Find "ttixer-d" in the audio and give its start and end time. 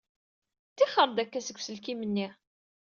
0.73-1.17